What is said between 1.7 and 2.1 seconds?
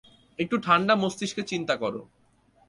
কর।